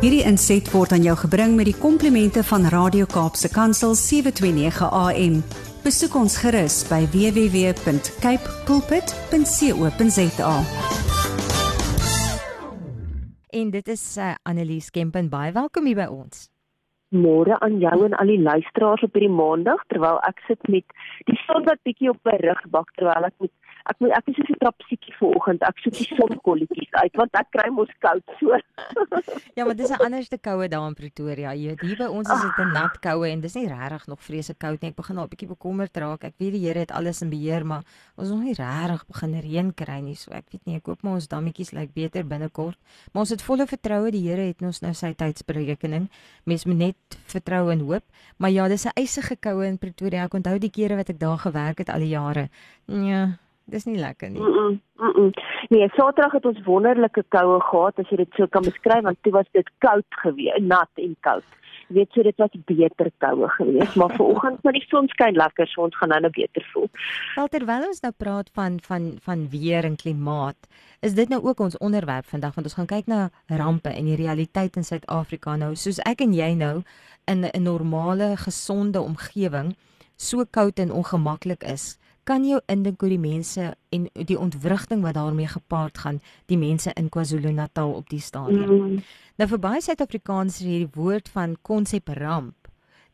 [0.00, 5.34] Hierdie inset word aan jou gebring met die komplimente van Radio Kaapse Kansel 729 AM.
[5.84, 10.54] Besoek ons gerus by www.cape pulpit.co.za.
[13.60, 16.48] En dit is uh, Annelies Kempen baie welkom hier by ons.
[17.12, 20.88] Môre aan jou en al die luisteraars op hierdie maandag terwyl ek sit met
[21.28, 23.52] die son wat bietjie op my rug bak terwyl ek met
[23.90, 25.62] ek moet ek is so 'n trapsiekie vanoggend.
[25.66, 28.58] Ek soek die sonkolletjies uit want ek kry mos koud so.
[29.56, 31.54] ja, maar dis 'n anderste koue daar in Pretoria.
[31.54, 34.20] Jy weet hier by ons is dit 'n nat koue en dis nie regtig nog
[34.22, 34.90] vreeslik koud nie.
[34.90, 36.24] Ek begin al 'n bietjie bekommerd raak.
[36.24, 37.82] Ek weet die Here het alles in beheer, maar
[38.16, 40.14] ons nog nie regtig begin reën kry nie.
[40.14, 42.78] So ek weet nie, ek hoop maar ons dammetjies lyk beter binnekort.
[43.12, 46.08] Maar ons het volle vertroue die Here het ons nou sy tydsberekening.
[46.44, 48.04] Mens moet net vertrou en hoop.
[48.38, 50.24] Maar ja, dis 'n eisige koue in Pretoria.
[50.24, 52.48] Ek onthou die kere wat ek daar gewerk het al die jare.
[52.86, 53.38] Ja,
[53.70, 54.40] Dis nie lekker nie.
[54.40, 55.30] Mm -mm, mm -mm.
[55.68, 59.32] Nee, Saterdag het ons wonderlike koue gehad as jy dit so kan beskryf want toe
[59.32, 61.44] was dit koud gewees, nat en koud.
[61.88, 65.66] Jy weet so dit was beter koue geweest, maar vanoggend met die son skyn lekker,
[65.66, 66.88] so ons gaan nou nou beter voel.
[67.36, 70.68] Wel terwyl ons nou praat van van van weer en klimaat,
[71.00, 74.16] is dit nou ook ons onderwerp vandag want ons gaan kyk na rampe en die
[74.16, 76.82] realiteit in Suid-Afrika nou, soos ek en jy nou
[77.24, 79.76] in 'n normale, gesonde omgewing
[80.16, 81.99] so koud en ongemaklik is
[82.30, 86.94] kan jou indink oor die mense en die ontwrigting wat daarmee gepaard gaan, die mense
[86.94, 88.70] in KwaZulu-Natal op die stadium.
[88.70, 89.02] Mm.
[89.40, 92.60] Nou vir baie Suid-Afrikaners het hierdie woord van konsep ramp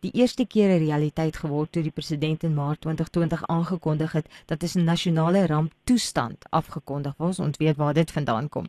[0.04, 4.62] die eerste keer 'n realiteit geword toe die president in Maart 2020 aangekondig het dat
[4.62, 7.38] 'n nasionale ramptoestand afgekondig was.
[7.38, 8.66] Ons weet waar dit vandaan kom.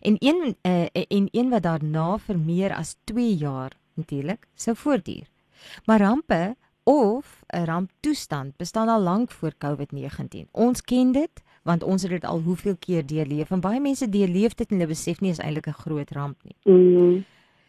[0.00, 5.26] En een uh, en een wat daarna vir meer as 2 jaar natuurlik sou voortduur.
[5.84, 6.56] Maar rampe
[6.86, 10.48] of 'n ramptoestand bestaan al lank voor COVID-19.
[10.52, 14.54] Ons ken dit want ons het dit al hoeveel keer deurleef en baie mense deurleef
[14.54, 16.56] dit en hulle besef nie is eintlik 'n groot ramp nie.
[16.62, 17.24] Mm.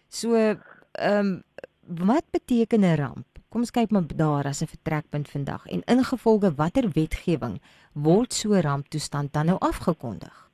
[0.08, 0.60] So ehm
[1.02, 1.44] um,
[1.88, 3.26] wat beteken 'n ramp?
[3.50, 7.61] Kom ons kyk maar daar as 'n vertrekpunt vandag en ingevolge watter wetgewing
[7.94, 10.50] word so 'n ramptoestand dan nou afgekondig?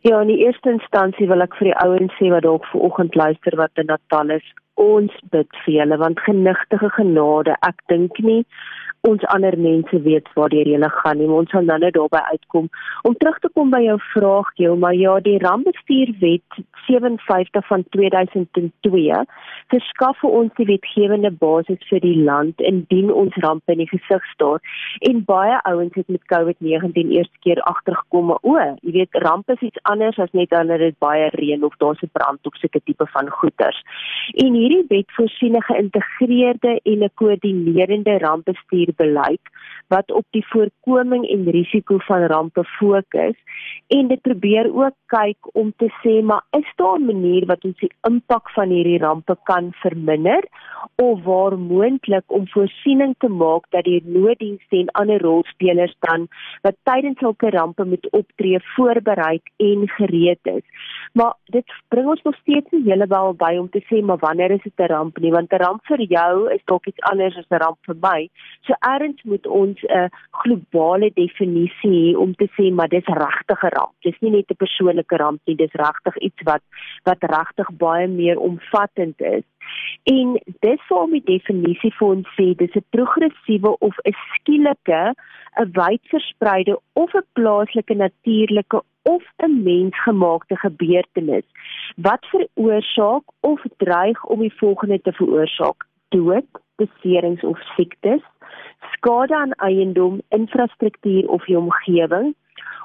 [0.00, 3.14] Ja, in die eerste instansie wil ek vir die ouens sê wat dalk ver oggend
[3.14, 8.42] luister wat in Natal is, ons bid vir julle want genigtige genade ek dink nie
[9.08, 12.68] ons ander mense weet waardeur jy gaan nie ons sal nou net daarby uitkom.
[13.02, 19.20] Om terug te kom by jou vraag jou maar ja die rampbestuurwet 57 van 2002
[19.72, 24.24] verskaf vir ons die wetgewende basis vir die land indien ons rampe in die gesig
[24.32, 24.60] staar.
[25.10, 29.82] En baie ouens het met COVID-19 eerste keer agtergekom o jy weet rampe is iets
[29.90, 33.28] anders as net wanneer dit baie reën of daar's 'n brand of sulke tipe van
[33.28, 33.80] goeters
[34.44, 39.52] en hierdie wet voorsien 'n geïntegreerde en 'n koördinerende rampbestuur beleid
[39.88, 43.36] wat op die voorkoming en risiko van rampe fokus
[43.86, 47.78] en dit probeer ook kyk om te sê maar is daar 'n manier wat ons
[47.78, 50.42] die impak van hierdie rampe kan verminder
[50.96, 56.28] of waar moontlik om voorsiening te maak dat die nooddienste en ander rolspelers dan
[56.62, 60.62] wat tydens sulke rampe moet optree voorberei en gereed is.
[61.12, 64.62] Maar dit bring ons nog steeds nie heeltemal by om te sê maar wanneer is
[64.62, 67.62] dit 'n ramp nie want 'n ramp vir jou is dalk iets anders as 'n
[67.64, 68.28] ramp vir my.
[68.66, 73.74] So erns moet ons 'n globale definisie hê om te sê maar dis regtig 'n
[73.76, 73.94] ramp.
[74.02, 76.62] Dis nie net 'n persoonlike ramp nie, dis regtig iets wat
[77.04, 79.44] wat regtig baie meer omvattend is.
[80.02, 85.14] En dis waarom die definisie vir ons sê dis 'n progressiewe of 'n skielike,
[85.60, 91.46] 'n wydverspreide of 'n plaaslike natuurlike of 'n mensgemaakte gebeurtenis
[91.96, 98.22] wat veroorsaak of dreig om die volgende te veroorsaak: dood, beserings of siektes,
[98.92, 102.34] skade aan eiendom, infrastruktuur of die omgewing,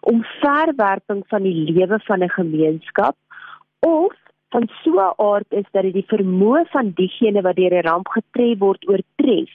[0.01, 3.15] omverwerping van die lewe van 'n gemeenskap
[3.79, 4.13] of
[4.49, 8.07] van so 'n aard is dat dit die vermoë van diegene wat deur 'n ramp
[8.07, 9.49] getref word oortref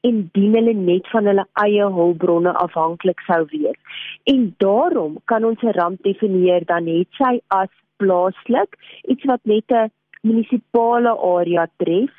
[0.00, 3.78] indien hulle net van hulle eie hulpbronne afhanklik sou wees.
[4.24, 9.70] En daarom kan ons 'n ramp definieer dan net sy as plaaslik, iets wat net
[9.70, 9.90] 'n
[10.22, 12.10] munisipale area tref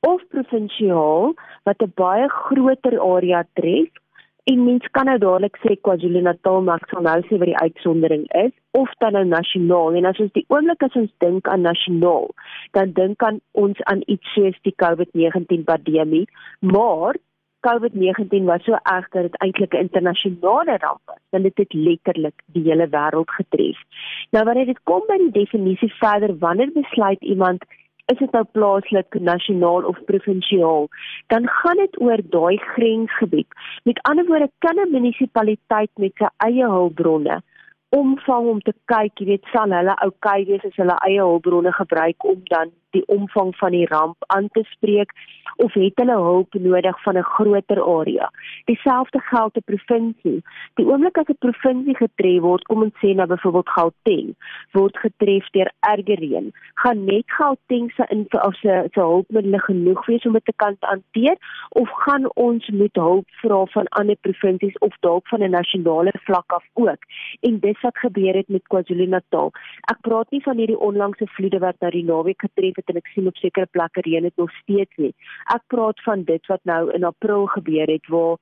[0.00, 1.34] of provinsiaal
[1.64, 3.88] wat 'n baie groter area tref
[4.46, 8.26] En mens kan nou dadelik sê KwaZulu-Natal maar ek sal nou sê wat die uitsondering
[8.40, 9.96] is of dan nou nasionaal.
[9.98, 12.28] En as ons die oomblik as ons dink aan nasionaal,
[12.78, 16.28] dan dink aan ons aan iets soos die COVID-19 pandemie,
[16.62, 17.18] maar
[17.66, 21.22] COVID-19 was so erg dat dit eintlik 'n internasionale ramp was.
[21.34, 23.82] Want dit het letterlik die hele wêreld getref.
[24.30, 27.66] Nou wanneer dit kom by die definisie verder, wanneer besluit iemand
[28.12, 30.88] is dit nou plaaslik, nasionaal of provinsiaal,
[31.32, 33.48] dan gaan dit oor daai grensgebied.
[33.84, 37.42] Met ander woorde, kan 'n munisipaliteit met sy eie hulpbronne
[37.88, 41.72] omvang om te kyk, jy weet, sal hulle oukei okay wees as hulle eie hulpbronne
[41.72, 45.12] gebruik om dan die omvang van die ramp aan te spreek
[45.56, 48.30] of het hulle hulp nodig van 'n groter area.
[48.64, 50.42] Dieselfde geld te provinsie.
[50.74, 54.28] Die oomblik as 'n provinsie getref word, kom ons sê nou byvoorbeeld Gauteng,
[54.72, 60.06] word getref deur erge reën, gaan net Gauteng se in of se se hulpmiddels genoeg
[60.06, 61.36] wees om dit te kan hanteer
[61.68, 66.52] of gaan ons moet hulp vra van ander provinsies of dalk van 'n nasionale vlak
[66.52, 67.02] af ook.
[67.40, 69.52] En dis wat gebeur het met KwaZulu-Natal.
[69.92, 73.12] Ek praat nie van hierdie onlangse vloede wat nou die naweek getref het en ek
[73.14, 75.14] sien op sekere plekke reën dit nog steeds nie.
[75.54, 78.36] Ek praat van dit wat nou in April gebeur het waar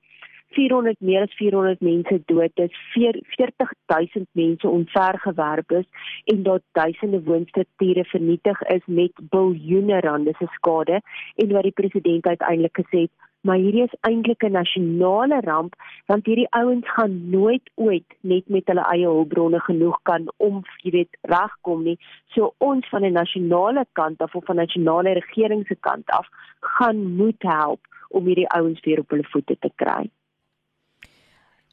[0.54, 5.86] 400 meer as 400 mense dood is, 40000 mense onvergewerp is
[6.24, 11.00] en daar duisende woonstrukture vernietig is met biljoene rande se skade
[11.34, 13.14] en wat die president uiteindelik gesê het
[13.44, 15.74] maar hierdie is eintlik 'n nasionale ramp
[16.06, 20.90] want hierdie ouens gaan nooit ooit net met hulle eie hulpbronne genoeg kan om jy
[20.90, 21.98] weet regkom nie
[22.34, 26.26] so ons van 'n nasionale kant af of van 'n nasionale regering se kant af
[26.60, 30.10] gaan moet help om hierdie ouens weer op hulle voete te kry.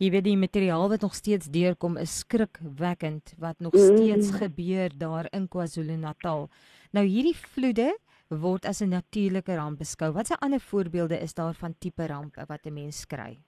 [0.02, 4.38] Jy weet die materiaal wat nog steeds deurkom is skrikwekkend wat nog steeds mm.
[4.38, 6.48] gebeur daar in KwaZulu-Natal.
[6.92, 7.92] Nou hierdie vloede
[8.40, 10.12] word as 'n natuurlike ramp beskou.
[10.12, 13.40] Watse ander voorbeelde is daar van tipe rampe wat 'n mens kry?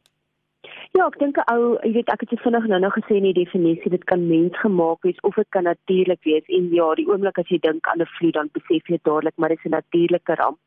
[0.94, 3.90] Ja, ek dink ou, jy weet ek het so vinnig nou-nou gesê in die definisie
[3.90, 6.46] dit kan mensgemaak wees of dit kan natuurlik wees.
[6.54, 9.50] En ja, die oomblik as jy dink aan 'n vloed dan besef jy dadelik maar
[9.50, 10.60] dit is 'n natuurlike ramp.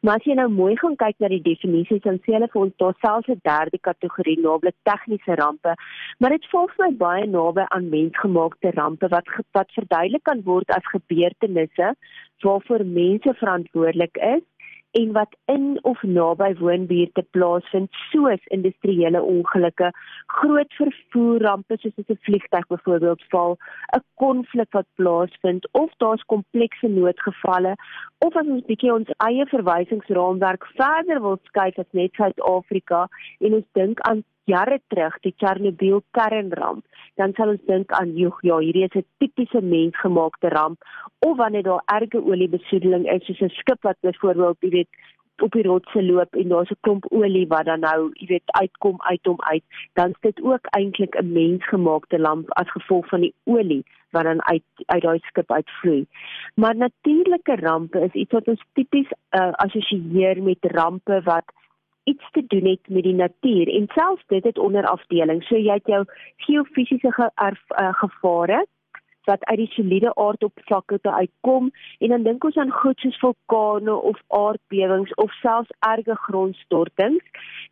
[0.00, 2.76] Maar as jy nou mooi gaan kyk na die definisies dan sê hulle vir ons
[2.80, 5.76] daar selfs 'n derde kategorie, naamlik tegniese rampe.
[6.18, 10.68] Maar dit val vir my baie naby aan mensgemaakte rampe wat wat verduidelik kan word
[10.70, 11.92] as gebeurtenisse
[12.44, 14.42] waarvoor mense verantwoordelik is
[15.00, 19.88] en wat in of naby woonbuurte plaasvind soos industriële ongelukke,
[20.26, 23.56] groot vervoerrampe soos 'n vliegtuig byvoorbeeld val,
[23.96, 27.74] 'n konflik wat plaasvind of daar's komplekse noodgevalle
[28.18, 33.08] of as ons bietjie ons eie verwysingsraamwerk verder wil skuif as net Suid-Afrika
[33.40, 36.84] en ons dink aan jare terug die Chernobyl kernramp,
[37.16, 40.78] dan sal ons dink aan joh, ja, hierdie is 'n tipiese mensgemaakte ramp
[41.26, 44.88] of wanneer daar erge oliebesoedeling is soos 'n skip wat byvoorbeeld, jy weet,
[45.42, 48.96] op die rotse loop en daar's 'n klomp olie wat dan nou, jy weet, uitkom
[49.02, 53.34] uit hom uit, dan is dit ook eintlik 'n mensgemaakte ramp as gevolg van die
[53.44, 56.06] olie wat dan uit uit daai skip uitvloei.
[56.54, 61.44] Maar natuurlike rampe is iets wat ons tipies uh, assosieer met rampe wat
[62.04, 65.46] iets te doen het met die natuur en selfs dit het onder afdelings.
[65.48, 66.04] So jy het jou
[66.36, 68.64] geofisiese ge uh, gevare
[69.24, 73.94] wat uit die soliede aardoppervlakte te uitkom en dan dink ons aan goed soos vulkane
[74.10, 77.24] of aardbewings of selfs erge grondstortings.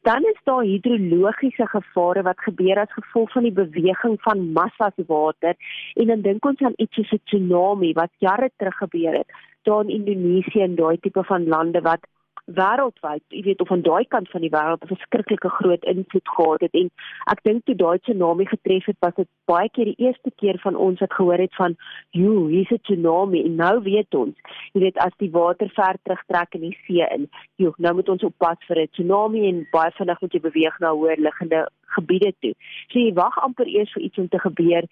[0.08, 5.56] Dan is daar hidrologiese gevare wat gebeur as gevolg van die beweging van massas water
[5.94, 9.28] en dan dink ons aan iets soos 'n tsunami wat jare terug gebeur het
[9.62, 12.06] daar in Indonesië en daai tipe van lande wat
[12.50, 16.60] wêreldwyd, jy weet of aan daai kant van die wêreld 'n verskriklike groot invloed gehad
[16.60, 16.90] het en
[17.30, 20.76] ek dink toe daai tsunami getref het, was dit baie keer die eerste keer van
[20.76, 21.76] ons wat gehoor het van,
[22.10, 24.36] "Jo, hier's 'n tsunami." En nou weet ons,
[24.72, 28.22] jy weet as die water ver terugtrek in die see in, jo, nou moet ons
[28.22, 32.54] oppas vir 'n tsunami en baie vinnig moet jy beweeg na hoër liggende gebiede toe.
[32.88, 34.84] So jy wag amper eers vir iets om te gebeur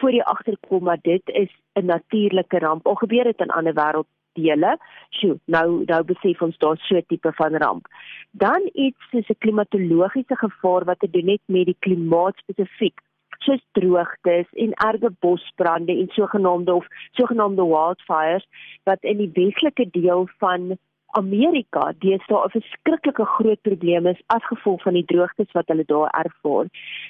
[0.00, 2.86] voor jy agterkom maar dit is 'n natuurlike ramp.
[2.86, 4.76] Al gebeur dit in ander wêreld dele.
[5.10, 7.86] Sjoe, nou nou besef ons daar so 'n tipe van ramp.
[8.30, 13.00] Dan iets soos 'n klimatologiese gevaar wat te doen het met die klimaat spesifiek
[13.44, 18.46] soos droogtes en erge bosbrande en sogenaamde of sogenaamde wildfires
[18.84, 20.78] wat in die westelike deel van
[21.20, 26.10] Amerika deesdae 'n verskriklike groot probleem is as gevolg van die droogtes wat hulle daar
[26.24, 26.66] ervaar.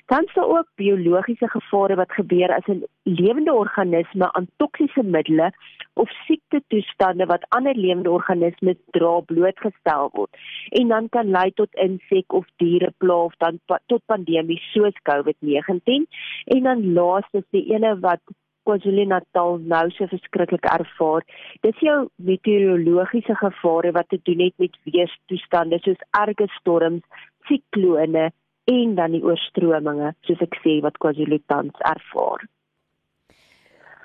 [0.06, 5.52] Dan is daar ook biologiese gevare wat gebeur as 'n lewende organisme aan toksiese middele
[5.94, 10.36] of siekte toestande wat ander lewende organismes dra blootgestel word
[10.80, 16.06] en dan kan lei tot insek of diereplaag of dan tot pandemies soos COVID-19
[16.44, 18.20] en dan laastens die ene wat
[18.66, 21.26] KwaZulu-Natal nou so verskriklik ervaar.
[21.66, 27.02] Dis jou meteorologiese gevare wat te doen het met weerstoestande soos erge storms,
[27.50, 28.30] siklone
[28.70, 32.46] en dan die oorstromings, soos ek sê wat KwaZulu-Natal ervaar.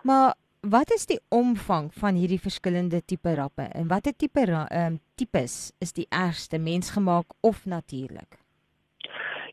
[0.07, 4.99] Maar wat is die omvang van hierdie verskillende tipe rappe en watter tipe ehm um,
[5.15, 8.47] tipes is die ergste mensgemaak of natuurlik?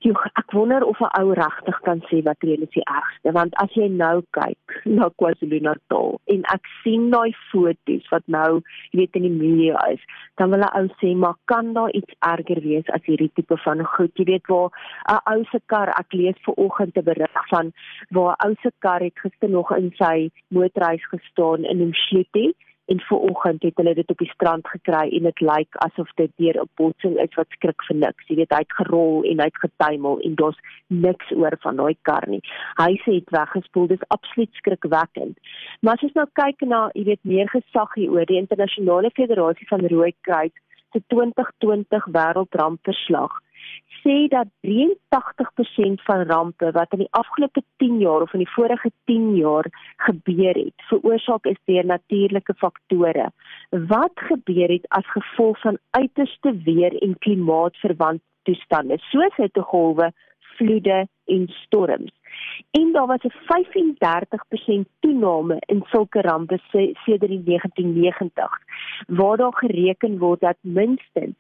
[0.05, 3.55] Joh, ek wonder of 'n ou regtig kan sê wat reën is die ergste want
[3.63, 8.61] as jy nou kyk na KwaZulu-Natal en ek sien daai foto's wat nou,
[8.93, 10.03] jy weet in die media is,
[10.37, 13.81] dan wil 'n ou sê maar kan daar iets erger wees as hierdie tipe van
[13.95, 14.13] goed?
[14.21, 14.69] Jy weet waar
[15.17, 17.73] 'n ou se kar, ek lees ver oggend 'n berig van
[18.11, 22.53] waar 'n ou se kar het gister nog in sy motorhuis gestaan in Umhliti
[22.87, 26.61] en vooroggend het hulle dit op die strand gekry en dit lyk asof dit deur
[26.63, 28.29] 'n botsing is wat skrik vir niks.
[28.29, 31.97] Jy weet hy het gerol en hy het getuimel en daar's niks oor van daai
[32.03, 32.43] kar nie.
[32.77, 33.87] Hy sê dit weggespoel.
[33.87, 35.39] Dis absoluut skrikwekkend.
[35.81, 39.67] Maar as jy nou kyk na, jy weet meer gesag hier oor die internasionale federasie
[39.69, 40.53] van rooi kruis
[40.93, 43.44] se 2020 wêreldrampverslag
[44.05, 48.91] sê dat 83% van rampe wat in die afgelope 10 jaar of in die vorige
[49.05, 49.67] 10 jaar
[49.97, 53.31] gebeur het, veroorsaak is deur natuurlike faktore.
[53.71, 60.13] Wat gebeur het as gevolg van uiterste weer en klimaatverwante toestande, soos hittegolwe,
[60.57, 62.13] vloede en storms.
[62.71, 66.59] En daar was 'n 35% toename in sulke rampe
[67.05, 68.51] sedert die 1990,
[69.07, 71.37] waar daar gereken word dat minstens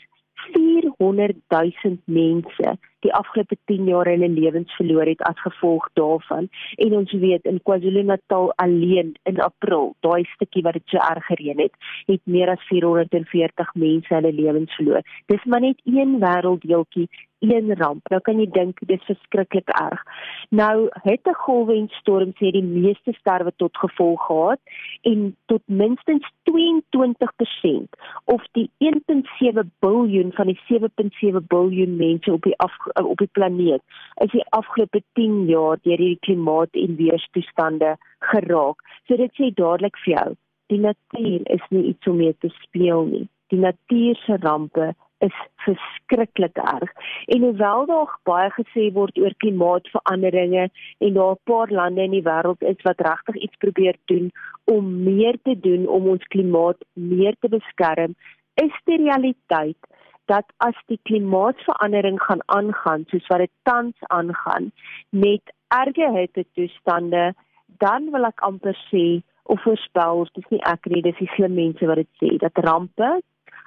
[0.52, 6.48] 400 000 mense die afgelope 10 jaar hulle lewens verloor het as gevolg daarvan.
[6.80, 11.60] En ons weet in KwaZulu-Natal alleen in April daai stukkie wat dit so erg gereën
[11.60, 11.76] het
[12.08, 15.04] het meer as 440 mense hulle lewens verloor.
[15.32, 17.08] Dis maar net een wêrelddeeltjie
[17.48, 20.02] een ramp nou kan jy dink dit is verskriklik erg
[20.50, 24.60] nou het 'n golwe en storm sê die meeste sterwe tot gevolg gehad
[25.02, 27.88] en tot minstens 22%
[28.24, 33.32] of die 1.7 biljoen van die 7.7 biljoen mense op die af uh, op die
[33.32, 33.82] planeet
[34.14, 37.96] is die afgelope 10 jaar deur hierdie klimaat en weerstoestande
[38.30, 38.82] geraak.
[39.06, 40.28] So dit sê dadelik vir jou,
[40.72, 43.26] die natuur is nie iets om mee te speel nie.
[43.52, 44.92] Die natuur se rampe
[45.26, 46.90] is verskriklik erg.
[47.34, 52.26] En hoewel daar baie gesê word oor klimaatsveranderinge en daar 'n paar lande in die
[52.30, 54.30] wêreld is wat regtig iets probeer doen
[54.64, 58.14] om meer te doen om ons klimaat meer te beskerm,
[58.54, 59.80] is die realiteit
[60.24, 64.72] dat as die klimaatsverandering gaan aangaan soos wat dit tans aangaan
[65.08, 67.34] met erge hitte toestande
[67.78, 71.88] dan wil ek amper sê of voorspel dis nie ek nie dis die slim mense
[71.90, 73.10] wat dit sê dat rampe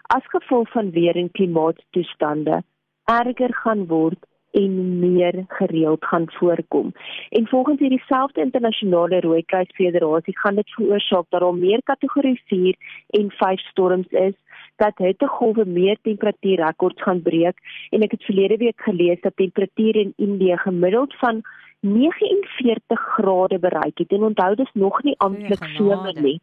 [0.07, 2.63] as gevolg van weer en klimaatstoestande
[3.03, 6.93] erger gaan word en meer gereeld gaan voorkom.
[7.29, 12.75] En volgens hierdie selfde internasionale Rooikruis Federasie gaan dit veroorsaak dat daar meer kategorie 4
[13.07, 14.33] en 5 storms is
[14.75, 17.57] dat hittegolwe meer temperatuurrekords gaan breek
[17.89, 21.41] en ek het verlede week gelees dat temperature in Indië gemiddeld van
[21.93, 26.39] 49 grade bereik het en onthou dis nog nie amptelik somer nie.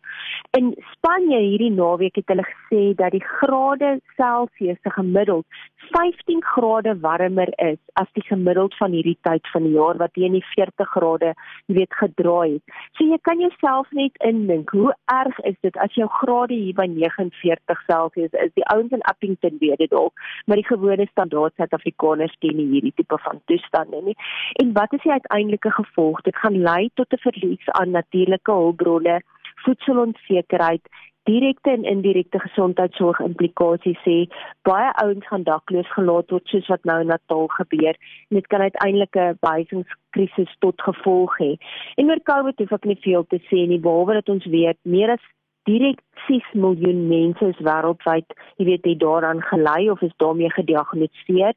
[0.58, 5.46] In Spanje hierdie naweek het hulle gesê dat die grade Celsius se gemiddeld
[5.90, 10.36] 15 grade warmer is as die gemiddeld van hierdie tyd van die jaar wat teen
[10.36, 11.32] die 40 grade,
[11.66, 12.78] jy weet, gedraai het.
[12.96, 16.86] So jy kan jouself net indink, hoe erg is dit as jou grade hier by
[16.90, 18.52] 49 Celsius is?
[18.58, 20.12] Die ouens in Appington weet dit ook,
[20.46, 24.16] maar die gewone standaard Suid-Afrikaners ken nie hierdie tipe van toestande nie.
[24.62, 26.20] En wat is die uiteindelike gevolg?
[26.22, 29.22] Dit gaan lei tot 'n verlies aan natuurlike hulpbronne,
[29.64, 30.88] voedselonsekerheid
[31.22, 34.16] direkte en indirekte gesondheidsorg implikasies sê
[34.62, 37.96] baie ouens gaan dakloos gelaat word soos wat nou in Natal gebeur
[38.28, 41.56] en dit kan uiteindelik 'n behuisingskrisis tot gevolg hê.
[41.96, 45.10] En oor COVID hoef ek nie veel te sê nie behalwe dat ons weet meer
[45.10, 45.24] as
[45.64, 51.54] direk 6 miljoen mense is wêreldwyd, jy weet, het daaraan gelei of is daarmee gediagnoseer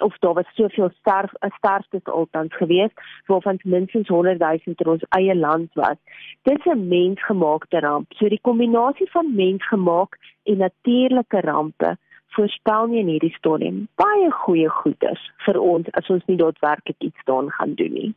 [0.00, 2.90] of daar was soveel sterf sterftes altans gewees
[3.26, 5.96] waarvan minstens 100 000 in ons eie land was.
[6.42, 8.12] Dit is 'n mensgemaakte ramp.
[8.12, 11.96] So die kombinasie van mensgemaak en natuurlike rampe
[12.28, 17.24] voorspel nie in hierdie stadium baie goeie goeders vir ons as ons nie daadwerklik iets
[17.24, 18.14] daaraan gaan doen nie.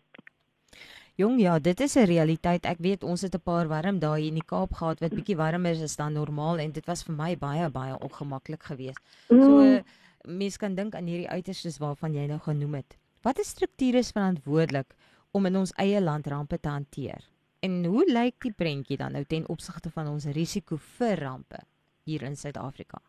[1.19, 2.65] Jong ja, dit is 'n realiteit.
[2.65, 5.71] Ek weet ons het 'n paar warm dae in die Kaap gehad wat bietjie warmer
[5.71, 9.01] is as dan normaal en dit was vir my baie baie ongemaklik geweest.
[9.27, 9.83] So mm
[10.25, 12.97] mens kan dink aan hierdie uiterstes waarvan jy nou genoem het.
[13.21, 14.95] Watter strukture is verantwoordelik
[15.31, 17.21] om in ons eie land rampe te hanteer?
[17.61, 21.61] En hoe lyk die prentjie dan nou ten opsigte van ons risiko vir rampe
[22.09, 23.01] hier in Suid-Afrika?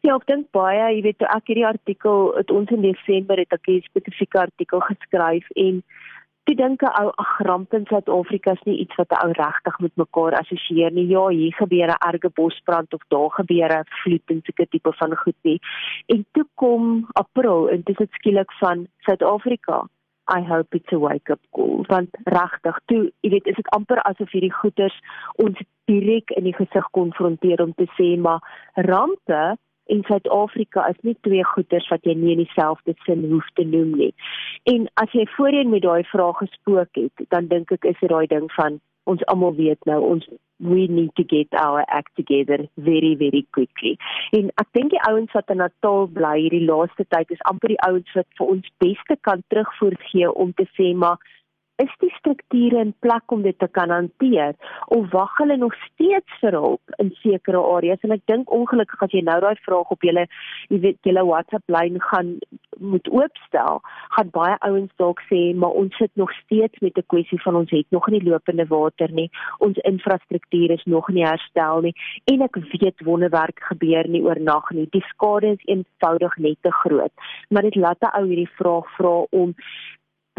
[0.00, 3.68] Ja, ek dink baie, jy weet, ek hierdie artikel het ons in Desember het ek
[3.68, 5.82] 'n spesifieke artikel geskryf en
[6.48, 9.96] Ek dink ou ag ramp in Suid-Afrika is nie iets wat 'n ou regtig met
[9.96, 11.06] mekaar assosieer nie.
[11.06, 15.16] Ja, hier gebeur 'n erge bosbrand of daar gebeur 'n vloed en sulke tipe van
[15.16, 15.60] goed nie.
[16.06, 19.88] En toe kom April en dit is skielik van Suid-Afrika.
[20.36, 23.98] I hope it's a wake up call want regtig toe jy weet is dit amper
[24.02, 24.96] asof hierdie goeters
[25.44, 25.58] ons
[25.90, 28.40] direk in die gesig konfronteer om te sê maar
[28.74, 29.56] rampe
[29.94, 33.96] en Suid-Afrika is nie twee goeders wat jy nie in dieselfde sin hoef te noem
[34.02, 34.12] nie.
[34.70, 38.26] En as jy voorheen met daai vraag gespook het, dan dink ek is dit daai
[38.30, 38.80] ding van
[39.10, 40.26] ons almal weet nou ons
[40.60, 43.96] we need to get our act together very very quickly.
[44.36, 47.80] En ek dink die ouens wat in Natal bly hierdie laaste tyd is amper die
[47.88, 51.16] ouens wat vir ons beste kan terugvoer gee om te sê maar
[51.82, 54.54] is die strukture in plek om dit te kan hanteer?
[54.86, 58.02] Of wag hulle nog steeds vir hulp in sekere areas?
[58.06, 60.26] En ek dink ongelukkig as jy nou daai vraag op julle
[60.68, 62.36] jy weet julle WhatsApp lyn gaan
[62.80, 63.80] moet oopstel
[64.16, 67.70] gaan baie ouens dalk sê maar ons sit nog steeds met 'n kwessie van ons
[67.70, 69.30] het nog nie lopende water nie.
[69.58, 71.94] Ons infrastruktuur is nog nie herstel nie.
[72.24, 74.86] En ek weet wonderwerk gebeur nie oornag nie.
[74.90, 77.12] Die skade is eenvoudig net te groot.
[77.48, 79.54] Maar dit laat 'n ou hierdie vraag vra om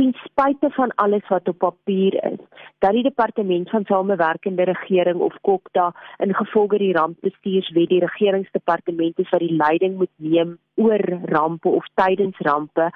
[0.01, 2.39] ten spyte van alles wat op papier is
[2.79, 9.29] dat die departement van samewerkende regering of kokta in gevolge die rampbestuurswet die regeringsdepartement is
[9.29, 11.03] wat die leiding moet neem oor
[11.33, 12.89] rampe of tydens rampe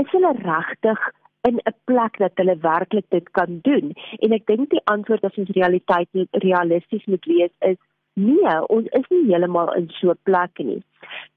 [0.00, 1.04] is hulle regtig
[1.48, 3.92] in 'n plek dat hulle werklik dit kan doen?
[4.18, 7.78] En ek dink die antwoord as ons realiteit realisties moet wees is
[8.14, 10.82] nee ons is nie heeltemal in so 'n plek nie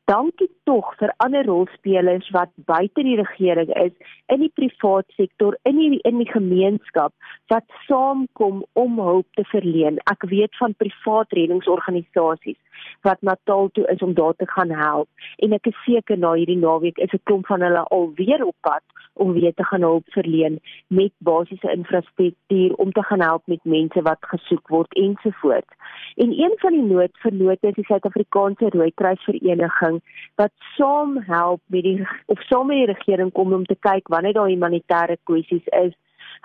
[0.10, 3.94] dankie tog vir ander rolspelers wat buite die regering is
[4.34, 7.14] in die privaat sektor in die in die gemeenskap
[7.54, 10.02] wat saamkom om hulp te verleen.
[10.10, 12.58] Ek weet van privaat reddingsorganisasies
[13.06, 16.58] wat Natal toe is om daar te gaan help en ek is seker na hierdie
[16.58, 18.84] naweek is 'n klomp van hulle alweer op pad
[19.14, 24.02] om weer te gaan hulp verleen met basiese infrastruktuur om te gaan help met mense
[24.02, 25.74] wat gesoek word ensovoorts.
[26.16, 29.26] En een van die noodvernote is die Suid-Afrikaanse Rooikruis
[29.60, 30.02] Vereniging
[30.36, 34.34] wat saam help met die of saam met die regering kom om te kyk wanneer
[34.34, 35.94] daar humanitêre kwessies is.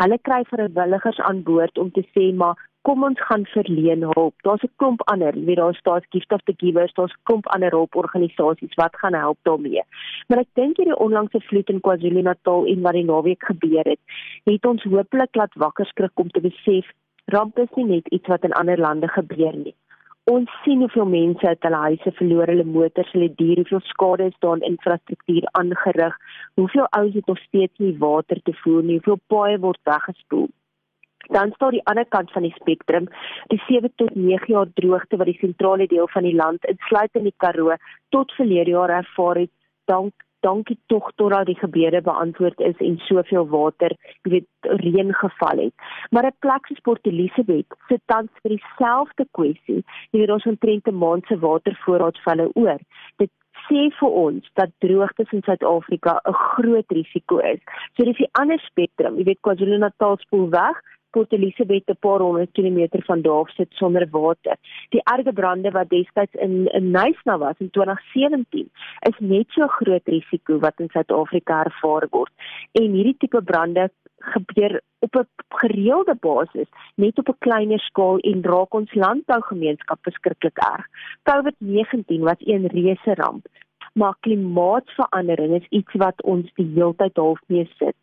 [0.02, 4.34] Hulle kry vrywilligers aan boord om te sê maar kom ons gaan verleen hulp.
[4.42, 7.46] Daar's 'n klomp ander, jy weet daar's daar's Gift of the Givers, daar's 'n klomp
[7.46, 9.82] ander hulporganisasies wat gaan help daarmee.
[10.28, 14.00] Maar ek dink hierdie onlangse vloed in KwaZulu-Natal en wat die naweek gebeur het,
[14.44, 16.86] het ons hopelik laat wakker skrik om te besef
[17.24, 19.74] ramp is nie net iets wat in ander lande gebeur nie.
[20.32, 24.38] Ons sien hoeveel mense het hulle huise verloor, hulle motors, hulle diere, hoeveel skade is
[24.40, 26.14] daar aan infrastruktuur aangerig,
[26.56, 30.48] hoeveel ouens het nog steeds nie water te voer nie, hoeveel paaie word weggespoel.
[31.28, 33.10] Dan staan die ander kant van die spektrum,
[33.52, 37.36] die 7 tot 9 jaar droogte wat die sentrale deel van die land, insluitend die
[37.44, 37.76] Karoo,
[38.16, 39.52] tot verlede jaar ervaar het,
[39.92, 44.50] dank dankie tog totdat die gebede beantwoord is en soveel water, jy weet,
[44.82, 45.74] reën geval het.
[46.10, 49.84] Maar 'n plek soos Port Elizabeth sit tans vir dieselfde kwessie.
[50.10, 52.80] Jy weet ons omtrent 'n maand se watervoorraad valle oor.
[53.16, 53.30] Dit
[53.68, 57.60] sê vir ons dat droogtes in Suid-Afrika 'n groot risiko is.
[57.94, 60.76] So dis die ander spektrum, jy weet KwaZulu-Natal spoel weg,
[61.14, 64.56] Port Elizabeth 'n paar honderd kilometer van daar sit sonder water.
[64.88, 68.70] Die erge brande wat destyds in in Nysna was in 2017
[69.10, 72.32] is net so groot risiko wat in Suid-Afrika ervaar word.
[72.72, 78.42] En hierdie tipe brande gebeur op 'n gereelde basis, net op 'n kleiner skaal en
[78.42, 80.86] raak ons landbougemeenskap verskriklik erg.
[81.30, 83.46] COVID-19 was 'n reuse ramp,
[83.92, 87.96] maar klimaatsverandering is iets wat ons die heeltyd half mee sit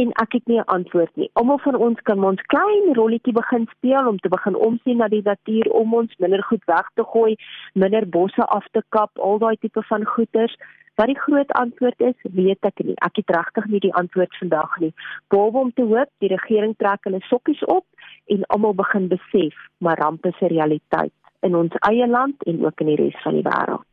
[0.00, 1.30] en ek het nie 'n antwoord nie.
[1.32, 5.22] Almal van ons kan ons klein rolletjie begin speel om te begin omsien na die
[5.22, 7.36] natuur om ons minder goed weg te gooi,
[7.74, 10.56] minder bosse af te kap, al daai tipe van goeters.
[10.94, 12.94] Wat die groot antwoord is, weet ek nie.
[12.94, 14.94] Ek het regtig nie die antwoord vandag nie.
[15.28, 17.84] Behalwe om te hoop die regering trek hulle sokkies op
[18.26, 22.86] en almal begin besef maar rampe se realiteit in ons eie land en ook in
[22.86, 23.91] die res van die wêreld.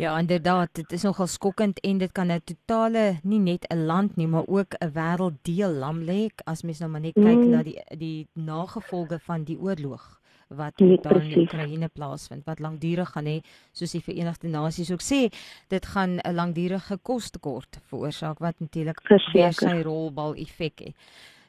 [0.00, 4.16] Ja, inderdaad, dit is nogal skokkend en dit kan 'n totale nie net 'n land
[4.16, 7.50] nie, maar ook 'n wêrelddeel lamlek as mens nou maar net kyk mm.
[7.50, 13.10] na die die nagevolge van die oorlog wat nee, daar in Oekraïne plaasvind wat lankdurig
[13.10, 13.40] gaan hê
[13.72, 15.28] soos die Verenigde Nasies ook sê
[15.68, 19.00] dit gaan 'n lankdurige kostekort veroorsaak wat natuurlik
[19.32, 20.94] weer sy rolbal effek het.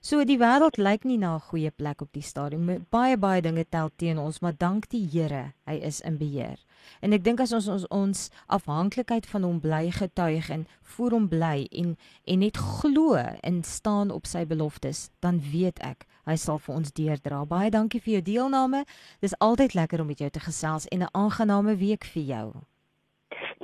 [0.02, 2.86] So die wêreld lyk nie na 'n goeie plek op die stadium.
[2.90, 6.58] Baie baie dinge tel teen ons, maar dank die Here, hy is in beheer.
[7.02, 11.28] En ek dink as ons ons ons afhanklikheid van hom bly getuig en voor hom
[11.28, 16.58] bly en en net glo en staan op sy beloftes, dan weet ek hy sal
[16.58, 17.46] vir ons deurdra.
[17.46, 18.86] Baie dankie vir jou deelname.
[19.20, 22.54] Dis altyd lekker om met jou te gesels en 'n aangename week vir jou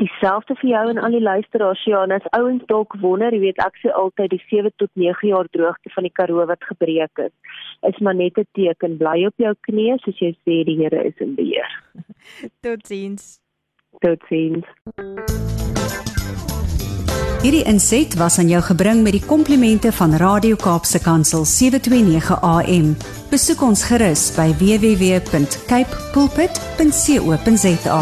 [0.02, 3.62] dieselfde vir jou en al die luisteraars ja, en as ouens dalk wonder, jy weet
[3.64, 7.34] ek sê altyd die 7 tot 9 jaar droogte van die Karoo wat gebreek het,
[7.90, 11.18] is maar net 'n teken, bly op jou knieë soos jy sê die Here is
[11.18, 11.70] in beheer.
[12.64, 13.40] Totsiens.
[14.00, 14.66] Totsiens.
[17.42, 22.96] Hierdie inset was aan jou gebring met die komplimente van Radio Kaapse Kansel 729 AM.
[23.30, 28.02] Besoek ons gerus by www.cape pulpit.co.za.